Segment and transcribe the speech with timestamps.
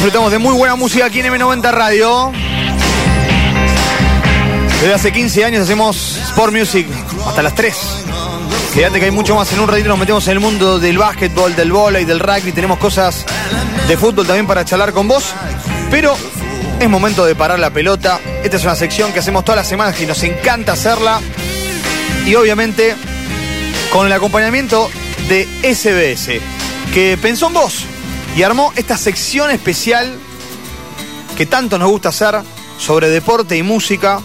[0.00, 2.32] Disfrutamos de muy buena música aquí en M90 Radio.
[4.80, 6.86] Desde hace 15 años hacemos Sport Music
[7.26, 7.76] hasta las 3.
[8.72, 9.52] Quédate que hay mucho más.
[9.52, 12.50] En un ratito nos metemos en el mundo del básquetbol, del volei, del rugby.
[12.52, 13.26] Tenemos cosas
[13.88, 15.34] de fútbol también para charlar con vos.
[15.90, 16.16] Pero
[16.80, 18.20] es momento de parar la pelota.
[18.42, 21.20] Esta es una sección que hacemos todas las semanas y nos encanta hacerla.
[22.24, 22.96] Y obviamente
[23.92, 24.90] con el acompañamiento
[25.28, 26.40] de SBS,
[26.90, 27.84] que pensó en vos
[28.36, 30.12] y armó esta sección especial
[31.36, 32.36] que tanto nos gusta hacer
[32.78, 34.20] sobre deporte y música,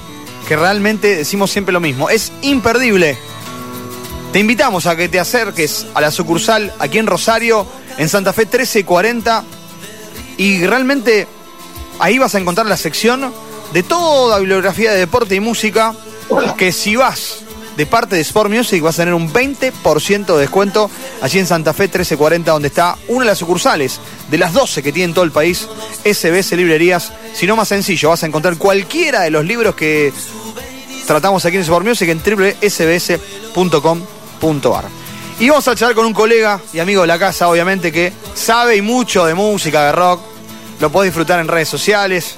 [0.47, 2.09] que realmente decimos siempre lo mismo.
[2.09, 3.17] Es imperdible.
[4.31, 7.65] Te invitamos a que te acerques a la sucursal aquí en Rosario,
[7.97, 9.43] en Santa Fe 1340,
[10.37, 11.27] y realmente
[11.99, 13.33] ahí vas a encontrar la sección
[13.71, 15.93] de toda bibliografía de deporte y música,
[16.57, 17.44] que si vas
[17.77, 20.89] de parte de Sport Music vas a tener un 20% de descuento
[21.21, 24.91] allí en Santa Fe 1340, donde está una de las sucursales de las 12 que
[24.91, 25.67] tiene en todo el país,
[26.03, 27.13] SBS Librerías.
[27.33, 30.11] Si no, más sencillo, vas a encontrar cualquiera de los libros que
[31.05, 34.85] tratamos aquí en Sport Music en www.sbs.com.ar.
[35.37, 38.77] Y vamos a charlar con un colega y amigo de la casa, obviamente, que sabe
[38.77, 40.21] y mucho de música, de rock.
[40.79, 42.35] Lo podés disfrutar en redes sociales.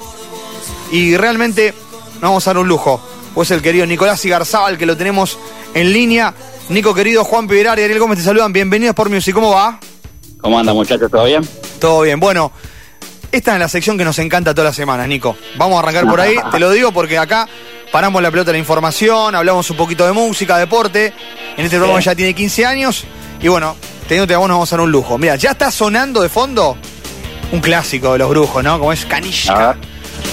[0.90, 1.74] Y realmente
[2.14, 3.00] nos vamos a dar un lujo.
[3.38, 5.38] Pues el querido Nicolás Igarzábal, que lo tenemos
[5.72, 6.34] en línea.
[6.70, 8.52] Nico, querido Juan Piberar y Ariel Gómez te saludan.
[8.52, 9.32] Bienvenidos por Music.
[9.32, 9.78] ¿Cómo va?
[10.40, 11.08] ¿Cómo anda, muchachos?
[11.08, 11.48] ¿Todo bien?
[11.78, 12.18] Todo bien.
[12.18, 12.50] Bueno,
[13.30, 15.36] esta es la sección que nos encanta todas las semanas, Nico.
[15.56, 16.34] Vamos a arrancar por ahí.
[16.50, 17.48] Te lo digo porque acá
[17.92, 21.12] paramos la pelota de la información, hablamos un poquito de música, deporte.
[21.56, 23.04] En este programa ya tiene 15 años.
[23.40, 23.76] Y bueno,
[24.08, 25.16] teniéndote a vos nos vamos a dar un lujo.
[25.16, 26.76] Mira, ya está sonando de fondo
[27.52, 28.80] un clásico de los brujos, ¿no?
[28.80, 29.76] Como es Canilla.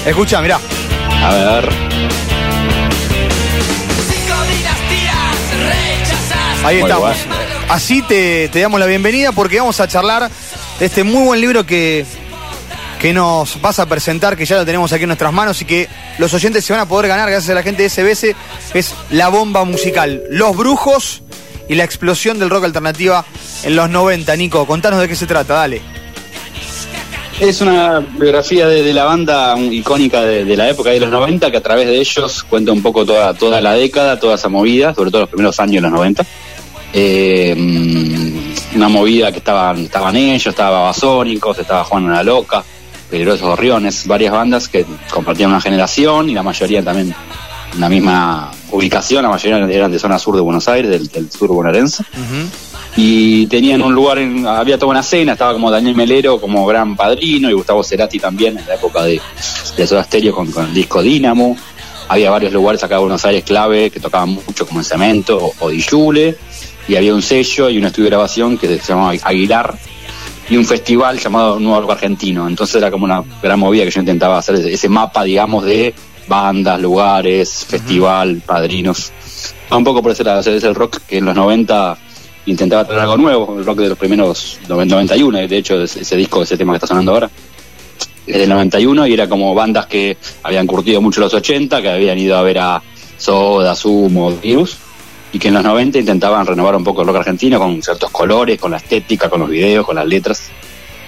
[0.08, 0.60] Escucha, mirá.
[1.22, 1.95] A ver.
[6.66, 7.16] Ahí Muy estamos.
[7.28, 7.36] bueno.
[7.70, 10.30] Así te, te damos la bienvenida porque vamos a charlar
[10.80, 12.06] de este muy buen libro que,
[13.00, 15.88] que nos vas a presentar, que ya lo tenemos aquí en nuestras manos y que
[16.18, 18.36] los oyentes se van a poder ganar gracias a la gente de SBS.
[18.74, 20.24] Es La Bomba Musical.
[20.32, 21.22] Los Brujos
[21.70, 23.24] y la explosión del rock alternativa
[23.64, 24.36] en los 90.
[24.36, 25.82] Nico, contanos de qué se trata, dale.
[27.40, 31.52] Es una biografía de, de la banda icónica de, de la época de los 90
[31.52, 34.96] que a través de ellos cuenta un poco toda, toda la década, toda esa movida,
[34.96, 36.26] sobre todo los primeros años de los 90.
[36.98, 42.64] Eh, mm, una movida que estaban, estaban ellos, estaba Babasónicos, estaba Juan la Loca,
[43.10, 47.14] Peligrosos Gorriones, varias bandas que compartían una generación y la mayoría también
[47.76, 51.50] una misma ubicación, la mayoría eran de zona sur de Buenos Aires, del, del sur
[51.50, 52.02] bonaerense.
[52.96, 56.96] y tenían un lugar, en, había toda una cena, estaba como Daniel Melero como gran
[56.96, 59.20] padrino y Gustavo Cerati también en la época de,
[59.76, 61.58] de Soda Stereo con, con el disco Dínamo.
[62.08, 65.54] Había varios lugares acá en Buenos Aires clave que tocaban mucho como en Cemento o,
[65.60, 66.38] o Dijule
[66.88, 69.76] y había un sello y un estudio de grabación que se llamaba Aguilar
[70.50, 72.48] y un festival llamado Nuevo Rock Argentino.
[72.48, 75.94] Entonces era como una gran movida que yo intentaba hacer ese, mapa, digamos, de
[76.28, 79.12] bandas, lugares, festival, padrinos.
[79.72, 81.98] Va un poco por ese lado, ese es el rock que en los 90
[82.48, 86.16] intentaba traer algo nuevo, el rock de los primeros 90, 91, de hecho ese, ese
[86.16, 87.30] disco, ese tema que está sonando ahora,
[88.28, 92.18] es del 91 y era como bandas que habían curtido mucho los 80, que habían
[92.20, 92.84] ido a ver a
[93.18, 94.78] Soda, Sumo, Virus,
[95.36, 98.58] y que en los 90 intentaban renovar un poco el rock argentino con ciertos colores,
[98.58, 100.44] con la estética, con los videos, con las letras.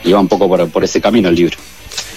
[0.03, 1.57] Iba un poco por, por ese camino el libro.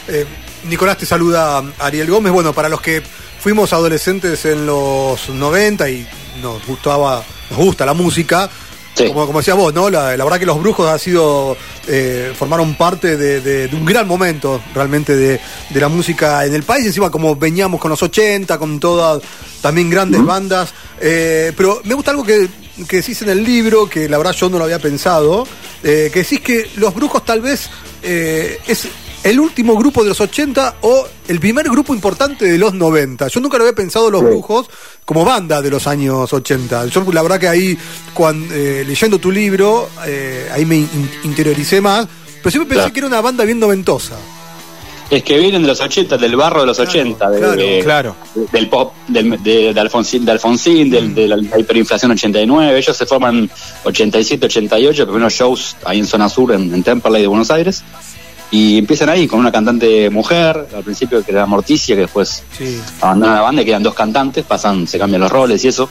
[0.09, 0.27] Eh,
[0.69, 2.33] Nicolás te saluda Ariel Gómez.
[2.33, 3.01] Bueno, para los que
[3.39, 6.05] fuimos adolescentes en los 90 y
[6.43, 8.51] nos gustaba, nos gusta la música,
[8.93, 9.07] Sí.
[9.07, 9.89] como, como decías vos, ¿no?
[9.89, 11.57] La, la verdad que los brujos ha sido,
[11.87, 15.41] eh, formaron parte de, de- de un gran momento realmente de,
[15.71, 16.87] de la música en el país.
[16.87, 19.23] Encima como veníamos con los 80, con todas
[19.61, 20.73] también grandes bandas.
[21.01, 22.49] Eh, pero me gusta algo que,
[22.89, 25.47] que decís en el libro, que la verdad yo no lo había pensado,
[25.83, 27.69] eh, que decís que los brujos tal vez
[28.03, 28.89] eh, es
[29.23, 33.29] el último grupo de los 80 o el primer grupo importante de los 90.
[33.29, 34.69] Yo nunca lo había pensado los brujos
[35.05, 36.87] como banda de los años 80.
[36.87, 37.77] Yo la verdad que ahí,
[38.15, 39.91] cuando, leyendo tu libro,
[40.53, 42.07] ahí me in- interioricé más,
[42.39, 42.93] pero siempre pensé Claro.
[42.95, 44.17] que era una banda bien noventosa.
[45.11, 48.17] Es que vienen de los 80, del barro de los 80, de- claro, de- claro.
[48.53, 52.79] del pop, del, de, de Alfonsín, de, Alfonsín del- de la hiperinflación 89.
[52.79, 53.51] Ellos se forman
[53.85, 57.83] 87, 88, primeros shows ahí en zona sur, en, en Temperley de Buenos Aires.
[58.53, 62.81] Y empiezan ahí con una cantante mujer, al principio que era Morticia, que después Sí.
[63.01, 65.89] abandonan la banda y quedan dos cantantes, pasan, se cambian los roles y eso.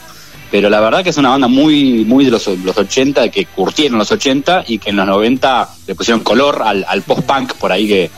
[0.50, 3.98] Pero la verdad que es una banda muy, muy de los, los 80, que curtieron
[3.98, 7.86] los 80 y que en los 90 le pusieron color al, al post-punk por ahí
[7.86, 8.10] que,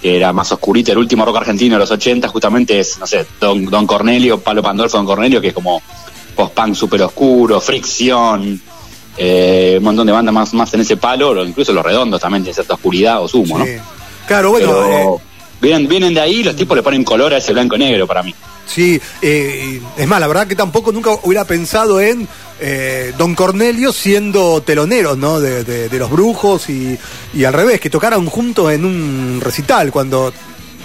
[0.00, 0.92] que era más oscurito.
[0.92, 4.62] El último rock argentino de los 80 justamente es, no sé, Don, Don Cornelio, Palo
[4.62, 5.82] Pandolfo Don Cornelio, que es como
[6.34, 8.60] post-punk súper oscuro, fricción,
[9.16, 12.54] eh, un montón de bandas más, más en ese palo, incluso los redondos también tienen
[12.54, 13.64] cierta oscuridad o sumo, ¿no?
[13.64, 13.72] Sí.
[14.26, 14.68] Claro, bueno.
[14.68, 15.20] Pero
[15.60, 18.22] vienen, vienen de ahí los tipos le ponen color a ese blanco y negro para
[18.22, 18.34] mí.
[18.66, 22.28] Sí, eh, es más, la verdad que tampoco nunca hubiera pensado en
[22.60, 25.40] eh, Don Cornelio siendo teloneros, ¿no?
[25.40, 26.98] De, de- de los brujos y,
[27.34, 30.32] y al revés, que tocaran juntos en un recital, cuando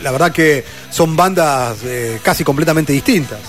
[0.03, 3.39] la verdad que son bandas eh, casi completamente distintas.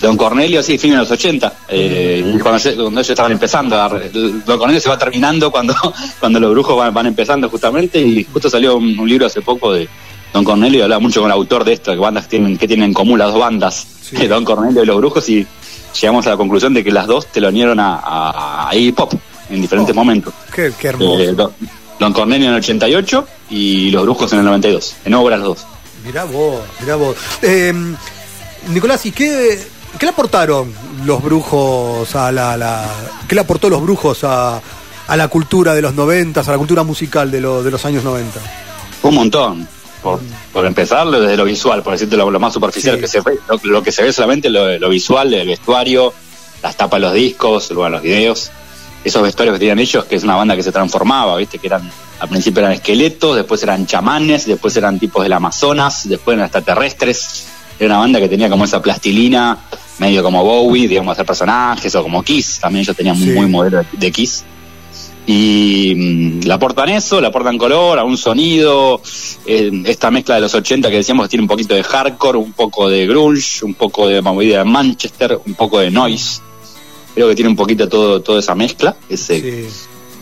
[0.00, 3.80] Don Cornelio, sí, fin de los 80, eh, y cuando, se- cuando ellos estaban empezando.
[3.80, 5.74] a Don Cornelio se va terminando cuando,
[6.20, 9.72] cuando los brujos van, van empezando justamente, y justo salió un, un libro hace poco
[9.72, 9.88] de
[10.32, 12.66] Don Cornelio, y hablaba mucho con el autor de esto, que bandas que tienen, que
[12.66, 14.26] tienen en común las dos bandas, Sí.
[14.26, 15.46] Don Cornelio y los brujos, y
[16.00, 19.12] llegamos a la conclusión de que las dos telonearon a, a, a Iggy Pop
[19.50, 19.98] en diferentes Oh.
[19.98, 20.32] momentos.
[20.54, 21.20] Qué, qué hermoso.
[21.20, 21.52] Eh, don,
[22.00, 25.66] Don Cornelio en el 88 y los brujos en el 92, en obras los dos.
[26.04, 27.16] Mirá vos, mirá vos.
[27.42, 27.72] Eh,
[28.68, 29.60] Nicolás, ¿y qué,
[29.98, 30.72] qué le aportaron
[31.04, 32.88] los brujos a la, la-
[33.28, 34.60] qué le aportó los brujos a,
[35.08, 38.02] a la cultura de los noventas, a la cultura musical de, lo- de los años
[38.02, 38.40] 90?
[39.02, 39.68] Un montón.
[40.02, 40.20] Por,
[40.52, 43.00] por empezar, desde lo visual, por decirte lo, lo más superficial Sí.
[43.02, 46.12] que se ve, lo, lo que se ve solamente lo, lo visual, el vestuario,
[46.62, 48.50] las tapas de los discos, luego los videos,
[49.04, 51.88] esos vestuarios que tenían ellos, que es una banda que se transformaba, viste, que eran,
[52.20, 57.44] al principio eran esqueletos, después eran chamanes, después eran tipos del Amazonas, después eran extraterrestres,
[57.78, 59.58] era una banda que tenía como esa plastilina,
[59.98, 63.30] medio como Bowie, digamos, hacer personajes, o como Kiss, también ellos tenían Sí.
[63.30, 64.44] muy modelo de, de Kiss.
[65.26, 69.00] Y mm, le aportan eso, le aportan color, a un sonido,
[69.46, 72.52] eh, esta mezcla de los 80 que decíamos que tiene un poquito de hardcore, un
[72.52, 76.40] poco de grunge, un poco de movida de Manchester, un poco de noise.
[77.14, 79.68] Creo que tiene un poquito todo, toda esa mezcla, ese, Sí,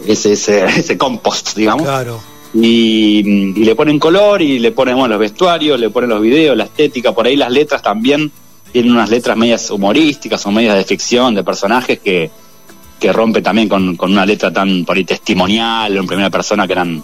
[0.06, 1.84] ese, ese, ese compost, digamos.
[1.84, 2.20] claro.
[2.52, 6.20] Y, mm, y le ponen color y le ponen bueno, los vestuarios, le ponen los
[6.20, 8.30] videos, la estética, por ahí las letras también
[8.72, 12.30] tienen unas letras medias humorísticas o medias de ficción de personajes que,
[13.00, 16.74] que rompe también con, con una letra tan por ahí testimonial en primera persona que
[16.74, 17.02] eran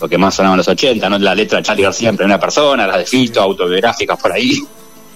[0.00, 1.18] lo que más sonaban en los 80, ¿no?
[1.18, 4.58] La letra de Charlie García en primera persona, las de Fito, autobiográficas por ahí.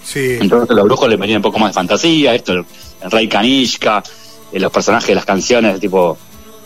[0.05, 2.65] Sí, Entonces los brujos le metían un poco más de fantasía, esto, el,
[3.03, 4.03] el rey Kanishka,
[4.53, 6.19] eh, los personajes de las canciones, tipo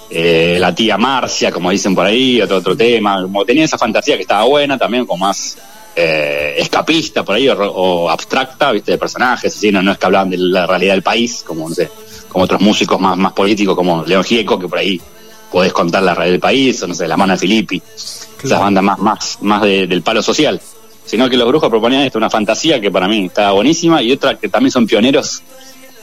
[0.09, 4.17] eh, la tía Marcia, como dicen por ahí, otro otro tema, como tenía esa fantasía
[4.17, 5.59] que estaba buena, también como más
[5.97, 10.07] eh, escapista por ahí, o, o abstracta, viste, de personajes, así, no, no es que
[10.07, 11.89] hablaban de la realidad del país, como no sé,
[12.29, 15.01] como otros músicos más, más políticos como León Gieco, que por ahí
[15.51, 18.65] podés contar la realidad del país, o no sé, la mano de Filippi, esas Claro.
[18.65, 20.61] bandas más, más, más de- del palo social.
[21.07, 24.35] Sino que los brujos proponían esto, una fantasía que para mí estaba buenísima, y otra
[24.39, 25.41] que también son pioneros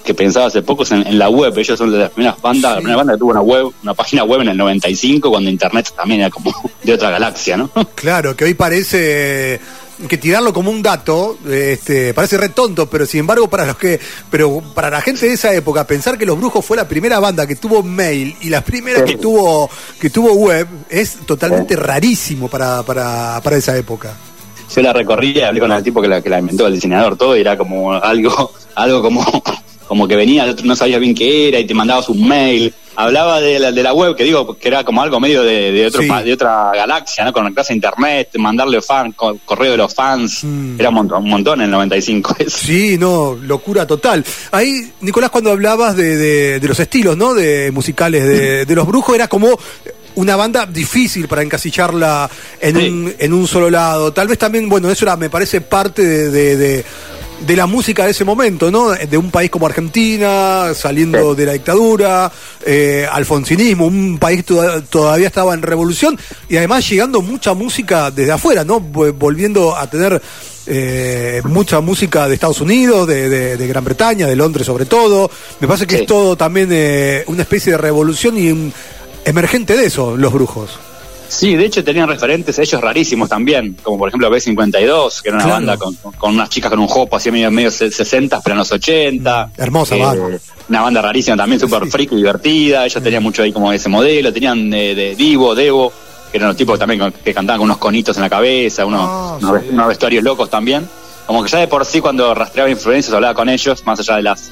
[0.03, 1.57] que pensaba hace poco es en, en la web.
[1.57, 4.23] Ellos son de las primeras bandas, la primera banda que tuvo una web, una página
[4.23, 6.53] web en el 95, cuando internet también era como
[6.83, 7.69] de otra galaxia, ¿no?
[7.95, 9.59] claro, que hoy parece
[10.07, 13.99] que tirarlo como un dato, este, parece re tonto, pero sin embargo para los que,
[14.29, 17.47] pero para la gente de esa época, pensar que los brujos fue la primera banda
[17.47, 19.69] que tuvo mail y la primera que tuvo,
[19.99, 24.15] que tuvo web, es totalmente rarísimo para, para, para esa época.
[24.73, 27.15] Yo la recorrí y hablé con el tipo que la, que la inventó, el diseñador,
[27.15, 29.43] todo, y era como algo, algo como,
[29.87, 32.73] como que venía, no sabías bien qué era, y te mandabas un mail.
[32.95, 35.85] Hablaba de la, de la web, que digo, que era como algo medio de, de,
[35.87, 36.07] otro, Sí.
[36.23, 37.33] de otra galaxia, ¿no?
[37.33, 40.43] Conectarse a internet, mandarle fan, co- correo de los fans.
[40.43, 40.79] Mm.
[40.79, 42.57] Era un montón, un montón en el 95 eso.
[42.57, 44.23] Sí, no, locura total.
[44.51, 47.33] Ahí, Nicolás, cuando hablabas de, de- de los estilos, ¿no?
[47.33, 49.57] De musicales de, de los brujos, era como
[50.15, 52.29] una banda difícil para encasillarla
[52.61, 52.87] en, Sí.
[52.87, 54.13] un, en un solo lado.
[54.13, 56.85] Tal vez también, bueno, eso era, me parece, parte de, de- de-
[57.45, 58.91] de la música de ese momento, ¿no?
[58.91, 61.37] De un país como Argentina, saliendo Sí.
[61.39, 62.31] de la dictadura,
[62.65, 66.17] eh, alfonsinismo, un país que toda- todavía estaba en revolución
[66.49, 68.79] y además llegando mucha música desde afuera, ¿no?
[68.79, 70.21] Vo- Volviendo a tener
[70.65, 75.29] eh, mucha música de Estados Unidos, de, de- de Gran Bretaña, de Londres sobre todo.
[75.59, 76.01] Me parece que Sí.
[76.03, 78.73] es todo también eh, una especie de revolución y un
[79.25, 80.79] emergente de eso, los brujos.
[81.27, 85.45] Sí, de hecho tenían referentes ellos rarísimos también, como por ejemplo B52, que era una
[85.45, 85.65] Claro.
[85.65, 88.71] banda con, con unas chicas con un jopo así medio, medio 60, pero en los
[88.71, 89.51] 80.
[89.57, 90.37] Hermosa banda.
[90.69, 91.89] Una banda rarísima también, súper Sí.
[91.89, 92.85] freak y divertida.
[92.85, 95.91] Ellos tenían mucho ahí como ese modelo, tenían de, de Divo, Devo,
[96.31, 99.01] que eran los tipos también con- que cantaban con unos conitos en la cabeza, unos,
[99.03, 99.67] Ah, unos, sí.
[99.71, 100.87] unos vestuarios locos también.
[101.25, 104.23] Como que ya de por sí cuando rastreaba influencias hablaba con ellos, más allá de
[104.23, 104.51] las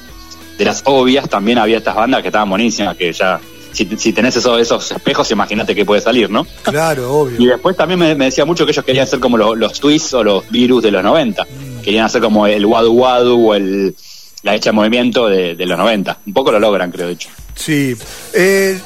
[0.58, 3.40] de las obvias, también había estas bandas que estaban buenísimas, que ya,
[3.72, 6.46] si, si tenés esos, esos espejos, imagínate que puede salir, ¿no?
[6.62, 7.50] Claro, Y obvio.
[7.52, 10.22] después también me, me decía mucho que ellos querían ser como los, los twists o
[10.22, 11.42] los virus de los 90.
[11.44, 11.80] Mm.
[11.82, 13.94] Querían hacer como el wadu wadu o el,
[14.42, 16.18] la hecha en movimiento de, de los 90.
[16.26, 17.28] Un poco lo logran, creo, de hecho.
[17.54, 17.94] Sí.
[18.34, 18.78] Eh,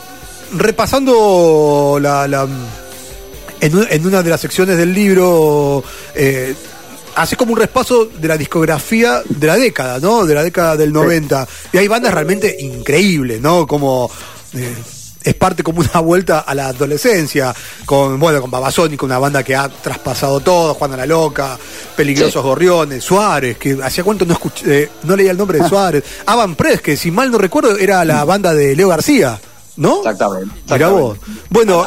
[0.77, 2.47] repasando la, la-
[3.61, 5.83] en, un- en una de las secciones del libro,
[6.15, 6.55] eh,
[7.15, 10.27] hace como un repaso de la discografía de la década, ¿no?
[10.27, 11.49] De la década del 90.
[11.73, 13.67] Y hay bandas realmente increíbles, ¿no?
[13.67, 14.11] Como
[14.57, 14.77] eh,
[15.27, 17.53] es parte como una vuelta a la adolescencia,
[17.85, 21.59] con, bueno, con Babasónico, una banda que ha traspasado todo, Juan a la Loca,
[21.97, 26.05] Peligrosos Gorriones, Suárez, que hacía cuánto no escuché, eh, no leía el nombre de Suárez,
[26.27, 29.39] Avan Press, que si mal no recuerdo era la banda de Leo García.
[29.79, 29.99] ¿No?
[29.99, 30.55] Exactamente.
[30.89, 31.19] Vos.
[31.51, 31.85] Bueno.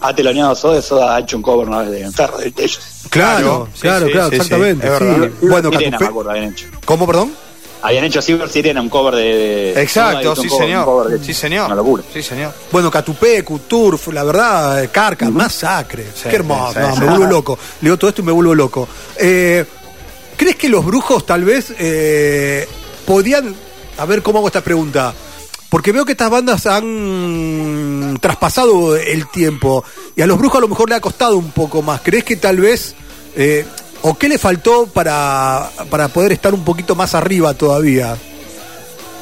[0.00, 2.80] Ha teloneado Soda, Soda ha hecho un cover una vez de Enferro de ellos.
[3.10, 4.88] Claro, claro, claro, exactamente.
[5.42, 6.66] Bueno, me acuerdo, habían hecho.
[6.84, 7.32] ¿Cómo, perdón?
[7.80, 9.80] Habían hecho Silver Sirena, un cover de.
[9.80, 11.18] Exacto, sí, señor.
[11.22, 11.66] sí, señor.
[11.66, 12.02] Una locura.
[12.12, 12.52] Sí, señor.
[12.72, 16.06] Bueno, Catupé, Turf, la verdad, Carca, Masacre.
[16.22, 16.78] Qué hermoso.
[16.80, 17.58] no, me vuelvo loco.
[17.82, 18.88] Leo todo esto y me vuelvo loco.
[19.16, 19.64] Eh,
[20.36, 22.66] ¿Crees que los brujos tal vez eh,
[23.06, 23.54] podían.
[23.96, 25.14] A ver, ¿cómo hago esta pregunta?
[25.68, 29.84] Porque veo que estas bandas han traspasado el tiempo
[30.16, 32.00] y a los brujos a lo mejor le ha costado un poco más.
[32.02, 32.94] ¿Crees que tal vez...
[33.36, 33.64] Eh,
[34.02, 38.16] ¿O qué le faltó para, para poder estar un poquito más arriba todavía?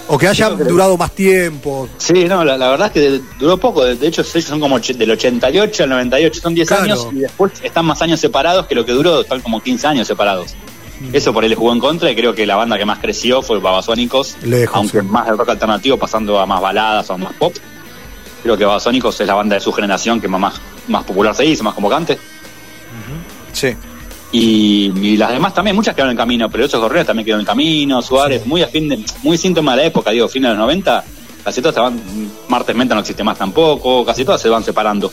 [0.08, 1.88] O que hayan durado más tiempo.
[1.96, 3.84] Sí, no, la, verdad es que duró poco.
[3.84, 7.86] De hecho, ellos son como del 88 al 98, son 10 años y después están
[7.86, 10.54] más años separados que lo que duró, están como 15 años separados.
[11.12, 13.42] Eso por él le jugó en contra y creo que la banda que más creció
[13.42, 14.36] fue Babasónicos,
[14.72, 17.54] aunque más del rock alternativo pasando a más baladas o más pop.
[18.42, 20.54] Creo que Babasónicos es la banda de su generación que más,
[20.86, 22.16] más popular se hizo, más convocante.
[23.52, 23.74] Sí.
[24.38, 28.02] Y, las demás también, muchas quedaron en camino, pero esos correos también quedaron en camino,
[28.02, 31.04] Suárez, muy a fin de, muy síntoma de la época, digo, fin de los 90,
[31.42, 31.98] casi todas se van,
[32.48, 35.10] Martes Menta no existe más tampoco, casi todas se van separando.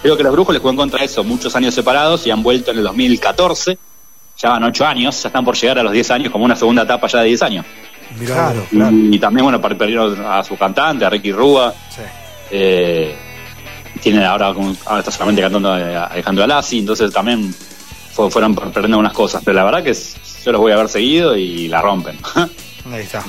[0.00, 2.42] Creo que los brujos les jugó en contra de eso, muchos años separados y han
[2.42, 3.78] vuelto en el 2014
[4.38, 6.82] ya van ocho años, ya están por llegar a los diez años como una segunda
[6.82, 7.64] etapa ya de diez años.
[8.24, 11.74] Claro, y, también, bueno, perdieron a su cantante, a Ricky Rúa.
[11.90, 12.02] Sí.
[12.50, 13.16] Eh,
[14.00, 17.52] tiene ahora, ahora está solamente cantando a Alejandro Alassi, entonces también
[18.16, 19.42] fueron perdiendo unas cosas.
[19.44, 19.94] Pero la verdad que
[20.44, 22.18] yo los voy a haber seguido y la rompen.
[22.92, 23.24] Ahí está.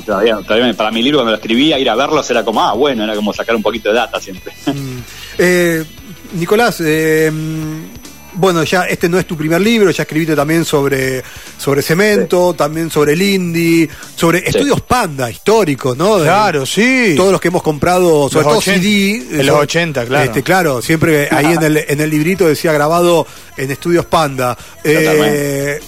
[0.75, 3.33] para mi libro, cuando lo escribía, ir a verlos era como, ah, bueno, era como
[3.33, 4.53] sacar un poquito de data siempre.
[4.67, 4.99] Mm.
[5.39, 5.83] Eh,
[6.33, 7.31] Nicolás, eh,
[8.37, 11.23] bueno, ya este no es tu primer libro, ya escribiste también sobre,
[11.57, 16.19] sobre cemento, también sobre el indie, sobre estudios panda históricos, ¿no?
[16.19, 17.13] Claro, sí.
[17.17, 19.23] Todos los que hemos comprado, sobre todo CD.
[19.31, 20.25] En los 80, claro.
[20.25, 23.27] Este, claro, siempre ahí en el, en el librito decía grabado
[23.57, 24.57] en estudios panda.
[24.83, 25.79] Eh,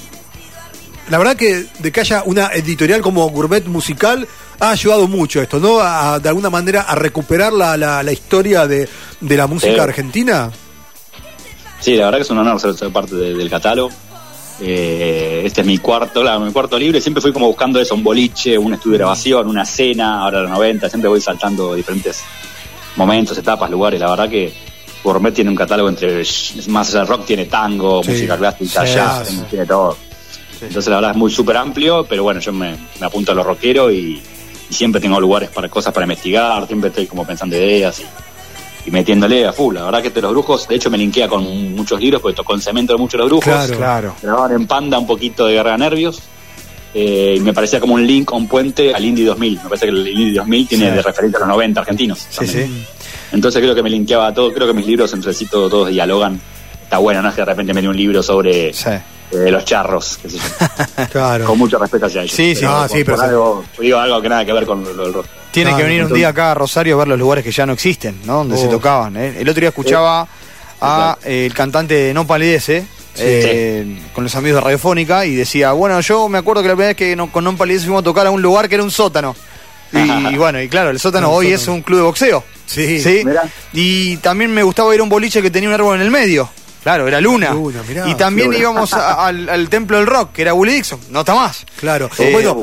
[1.10, 4.28] la verdad que de que haya una editorial como Gourmet Musical
[4.60, 5.80] ha ayudado mucho esto, ¿no?
[5.80, 8.88] A, de alguna manera a recuperar la, la, historia de,
[9.20, 10.52] de la música argentina.
[11.80, 13.90] Sí, la verdad que es un honor ser, parte del catálogo.
[14.62, 18.04] Eh, este es mi cuarto, mi cuarto libro y siempre fui como buscando eso, un
[18.04, 22.22] boliche, un estudio de grabación, una cena, ahora los 90, siempre voy saltando diferentes
[22.98, 24.02] momentos, etapas, lugares.
[24.02, 24.52] La verdad que
[25.02, 26.24] Gourmet tiene un catálogo entre
[26.68, 29.96] más allá del rock, tiene tango, música clásica, jazz, tiene todo.
[30.62, 33.90] Entonces la verdad es muy súper amplio, pero bueno, yo me, apunto a lo rockero
[33.92, 34.22] y,
[34.70, 38.06] y, siempre tengo lugares para cosas para investigar, siempre estoy como pensando ideas y
[38.86, 39.76] y metiéndole a full.
[39.76, 41.44] La verdad que de los brujos, de hecho me linkea con
[41.76, 43.44] muchos libros, porque tocó en cemento de muchos de los brujos.
[43.46, 44.16] Claro, claro.
[44.22, 46.22] Grababan en Panda un poquito de Guerra de Nervios.
[46.94, 49.58] Eh, y me parecía como un link, un puente al Indie 2000.
[49.58, 52.28] Me parece que el Indie 2000 tiene de referencia a los 90 argentinos.
[52.30, 52.86] Sí, sí.
[53.32, 54.52] Entonces creo que me linkeaba a todo.
[54.52, 56.40] Creo que mis libros entre sí todos, dialogan.
[56.84, 57.30] Está bueno, ¿no?
[57.30, 61.06] Es que de repente me dio un libro sobre eh, los charros, qué sé yo.
[61.12, 61.46] claro.
[61.46, 62.36] Con mucho respeto hacia ellos.
[62.36, 65.14] Sí, sí, no, sí, pero algo, digo algo que nada que ver con lo del
[65.14, 65.28] rock.
[65.52, 67.74] Tiene que venir un día acá a Rosario a ver los lugares que ya no
[67.74, 68.38] existen, ¿no?
[68.38, 68.70] Donde se oh.
[68.70, 69.18] tocaban.
[69.18, 69.36] ¿eh?
[69.40, 70.28] El otro día escuchaba
[70.82, 72.86] a eh, el cantante de No Palidece.
[73.22, 76.88] Eh, con los amigos de Radiofónica y decía, bueno, yo me acuerdo que la primera
[76.90, 79.36] vez que con Non Palidece fuimos a tocar a un lugar que era un sótano.
[79.92, 82.44] Y, bueno, y claro, el sótano hoy es un club de boxeo.
[82.66, 83.02] Sí.
[83.02, 83.24] ¿sí?
[83.74, 86.50] Y también me gustaba ir a un boliche que tenía un árbol en el medio.
[86.84, 87.56] Claro, era Luna.
[88.08, 91.00] y también íbamos al, templo del rock, que era Willie Dixon.
[91.10, 91.66] No está más.
[91.80, 92.10] Claro.
[92.18, 92.56] Eh, bueno,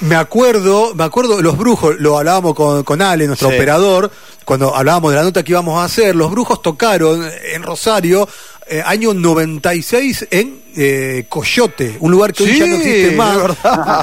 [0.00, 4.10] me acuerdo, me acuerdo, los brujos, lo hablábamos con, con Ale, nuestro operador,
[4.44, 8.28] cuando hablábamos de la nota que íbamos a hacer, los brujos tocaron en Rosario
[8.66, 13.36] eh, año 96 en eh, Coyote, un lugar que hoy ya no existe más,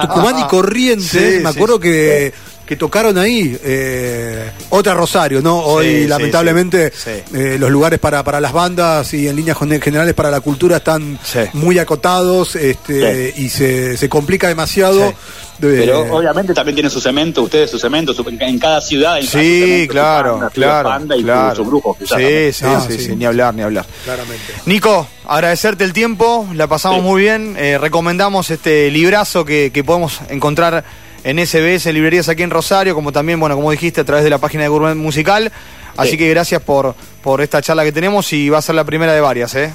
[0.01, 2.34] Tucumán y Corrientes, me acuerdo que
[2.70, 3.58] que tocaron ahí.
[3.64, 5.58] Eh, otra Rosario, ¿no?
[5.58, 6.94] Hoy, lamentablemente,
[7.34, 11.18] eh, los lugares para, para las bandas y en líneas generales para la cultura están
[11.54, 15.16] muy acotados este, y se, se complica demasiado.
[15.60, 19.18] Pero obviamente también tiene su cemento, ustedes su cemento, en cada ciudad.
[19.18, 21.02] En sí, claro, claro.
[21.18, 21.66] y claro.
[21.66, 23.88] Su, sí, sí, sí, sí, ni hablar, ni hablar.
[24.06, 24.44] Claramente.
[24.68, 27.56] Nico, agradecerte el tiempo, la pasamos muy bien.
[27.58, 30.86] Eh, recomendamos este librazo que, que podemos encontrar
[31.30, 34.40] en SBS Librerías aquí en Rosario, como también, bueno, como dijiste, a través de la
[34.40, 35.52] página de Gourmet Musical.
[35.96, 39.14] Así que gracias por, por esta charla que tenemos y va a ser la primera
[39.14, 39.74] de varias, ¿eh?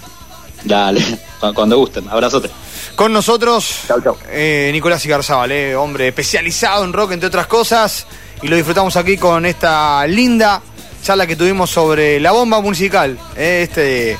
[0.65, 1.05] Dale,
[1.55, 2.09] cuando gusten.
[2.09, 2.51] Abrazote.
[2.97, 3.83] Con nosotros,
[4.31, 8.07] Eh, Nicolás Igarzábal, eh, hombre especializado en rock, entre otras cosas.
[8.43, 10.61] Y lo disfrutamos aquí con esta linda
[11.05, 14.17] charla que tuvimos sobre la bomba musical, eh, este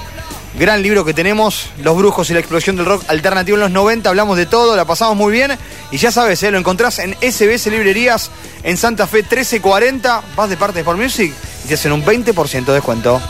[0.59, 4.09] gran libro que tenemos, Los Brujos y la explosión del rock alternativo en los 90,
[4.09, 5.57] hablamos de todo, la pasamos muy bien
[5.91, 8.31] y ya sabes, eh, lo encontrás en SBS Librerías
[8.63, 11.33] en Santa Fe 1340, vas de parte de Sport Music
[11.65, 13.21] y te hacen un 20% de descuento.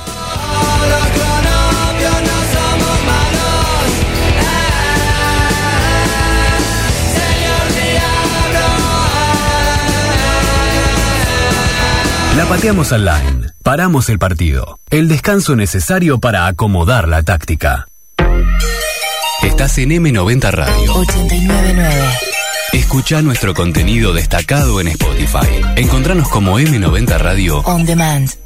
[12.37, 13.44] La pateamos al line.
[13.75, 14.78] Paramos el partido.
[14.88, 17.88] El descanso necesario para acomodar la táctica.
[19.43, 20.95] Estás en M90 Radio.
[20.95, 21.88] 899.
[22.73, 25.61] Escucha nuestro contenido destacado en Spotify.
[25.75, 28.44] Encontranos como M90 Radio On demand.